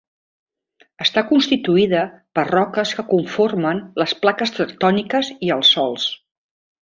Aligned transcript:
Està 1.03 1.21
constituïda 1.31 1.99
per 2.39 2.45
roques 2.47 2.93
que 2.99 3.05
conformen 3.11 3.83
les 4.03 4.17
plaques 4.23 4.55
tectòniques 4.57 5.31
i 5.49 5.53
els 5.59 5.73
sòls. 5.77 6.09